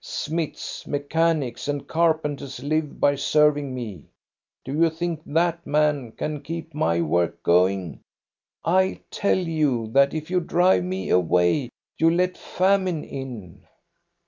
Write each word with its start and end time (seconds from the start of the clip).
Smiths, 0.03 0.87
mechanics, 0.87 1.67
and 1.67 1.87
carpenters 1.87 2.59
live 2.63 2.99
by 2.99 3.13
serving 3.13 3.71
me. 3.75 4.03
Do 4.65 4.73
you 4.73 4.89
think 4.89 5.21
that 5.27 5.63
man 5.67 6.13
can 6.13 6.41
keep 6.41 6.73
my 6.73 7.01
work 7.01 7.43
going? 7.43 7.99
I 8.65 9.01
tell 9.11 9.37
you 9.37 9.89
that 9.91 10.15
if 10.15 10.31
you 10.31 10.39
drive 10.39 10.83
me 10.83 11.09
away 11.11 11.69
you 11.99 12.09
let 12.09 12.35
famine 12.35 13.03
in." 13.03 13.63